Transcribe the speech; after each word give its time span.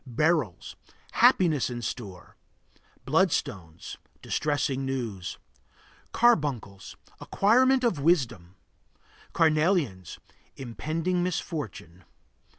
Beryls 0.07 0.75
Happiness 1.11 1.69
in 1.69 1.83
store. 1.83 2.35
Bloodstones 3.05 3.97
Distressing 4.23 4.83
news. 4.83 5.37
Carbuncles 6.11 6.95
Acquirement 7.19 7.83
of 7.83 7.99
wisdom. 7.99 8.55
Carnelians 9.31 10.17
Impending 10.55 11.21
misfortune. 11.21 12.03